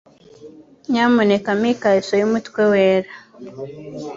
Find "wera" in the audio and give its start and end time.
2.71-3.11